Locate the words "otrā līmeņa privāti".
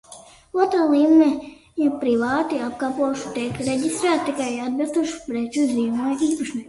0.61-2.61